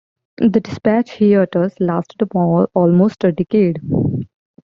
The 0.37 0.59
Dispatch 0.59 1.19
hiatus 1.19 1.75
lasted 1.79 2.27
almost 2.33 3.23
a 3.23 3.31
decade. 3.31 3.79